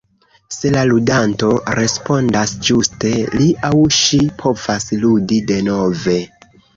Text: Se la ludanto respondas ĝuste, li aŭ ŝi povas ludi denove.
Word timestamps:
Se 0.53 0.69
la 0.75 0.83
ludanto 0.91 1.49
respondas 1.79 2.53
ĝuste, 2.69 3.11
li 3.41 3.49
aŭ 3.67 3.71
ŝi 3.99 4.21
povas 4.45 4.89
ludi 5.05 5.39
denove. 5.53 6.17